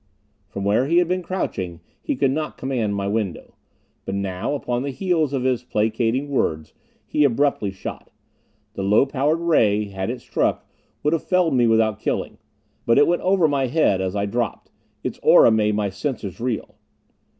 From 0.49 0.63
where 0.63 0.87
he 0.87 0.97
had 0.97 1.07
been 1.07 1.21
crouching 1.21 1.79
he 2.01 2.15
could 2.15 2.31
not 2.31 2.57
command 2.57 2.95
my 2.95 3.07
window. 3.07 3.53
But 4.03 4.15
now, 4.15 4.55
upon 4.55 4.81
the 4.81 4.89
heels 4.89 5.31
of 5.31 5.43
his 5.43 5.63
placating 5.63 6.27
words, 6.29 6.73
he 7.05 7.23
abruptly 7.23 7.69
shot. 7.69 8.09
The 8.73 8.81
low 8.81 9.05
powered 9.05 9.39
ray, 9.41 9.89
had 9.89 10.09
it 10.09 10.19
struck, 10.19 10.67
would 11.03 11.13
have 11.13 11.23
felled 11.27 11.53
me 11.53 11.67
without 11.67 11.99
killing. 11.99 12.39
But 12.87 12.97
it 12.97 13.05
went 13.05 13.21
over 13.21 13.47
my 13.47 13.67
head 13.67 14.01
as 14.01 14.15
I 14.15 14.25
dropped. 14.25 14.71
Its 15.03 15.19
aura 15.21 15.51
made 15.51 15.75
my 15.75 15.91
senses 15.91 16.39
reel. 16.39 16.77